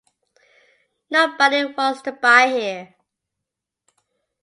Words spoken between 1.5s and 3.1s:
wants to buy here.